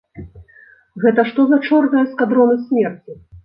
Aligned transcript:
Гэта 1.03 1.27
што 1.29 1.47
за 1.53 1.61
чорныя 1.69 2.03
эскадроны 2.07 2.61
смерці?! 2.67 3.13